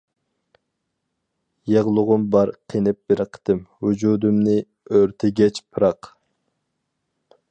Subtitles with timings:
[1.71, 4.57] يىغلىغۇم بار قېنىپ بىر قېتىم، ۋۇجۇدۇمنى
[4.99, 6.13] ئۆرتىگەچ پىراق.